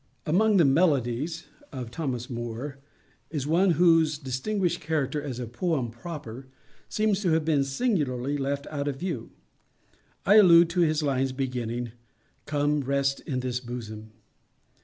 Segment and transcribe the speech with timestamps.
[0.25, 2.79] Among the "Melodies" of Thomas Moore
[3.29, 6.47] is one whose distinguished character as a poem proper
[6.89, 9.29] seems to have been singularly left out of view.
[10.25, 14.13] I allude to his lines beginning—"Come, rest in this bosom."